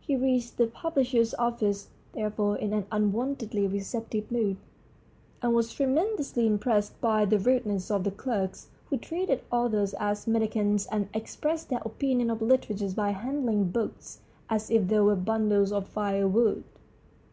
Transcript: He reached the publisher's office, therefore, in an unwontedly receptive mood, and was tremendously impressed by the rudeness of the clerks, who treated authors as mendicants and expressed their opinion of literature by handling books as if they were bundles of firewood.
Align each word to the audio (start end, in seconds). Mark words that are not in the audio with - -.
He 0.00 0.16
reached 0.16 0.56
the 0.56 0.66
publisher's 0.66 1.32
office, 1.34 1.90
therefore, 2.12 2.56
in 2.58 2.72
an 2.72 2.86
unwontedly 2.90 3.68
receptive 3.68 4.28
mood, 4.28 4.56
and 5.42 5.54
was 5.54 5.72
tremendously 5.72 6.44
impressed 6.44 7.00
by 7.00 7.24
the 7.24 7.38
rudeness 7.38 7.88
of 7.88 8.02
the 8.02 8.10
clerks, 8.10 8.70
who 8.86 8.98
treated 8.98 9.42
authors 9.52 9.94
as 9.94 10.26
mendicants 10.26 10.86
and 10.86 11.08
expressed 11.14 11.68
their 11.68 11.82
opinion 11.84 12.30
of 12.30 12.42
literature 12.42 12.90
by 12.92 13.10
handling 13.10 13.70
books 13.70 14.18
as 14.48 14.72
if 14.72 14.88
they 14.88 14.98
were 14.98 15.14
bundles 15.14 15.70
of 15.70 15.86
firewood. 15.86 16.64